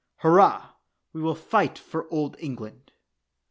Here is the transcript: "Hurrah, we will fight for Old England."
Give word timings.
"Hurrah, 0.21 0.69
we 1.13 1.21
will 1.21 1.35
fight 1.35 1.77
for 1.77 2.11
Old 2.11 2.35
England." 2.39 2.91